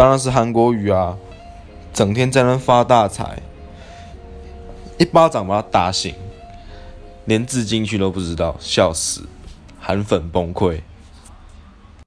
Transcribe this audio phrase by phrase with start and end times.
[0.00, 1.14] 当然是韩国语啊
[1.92, 3.38] 整天在那发大财
[4.96, 6.14] 一巴掌把他打醒
[7.26, 9.28] 连字进去都不知道笑死
[9.78, 10.80] 韩粉崩溃。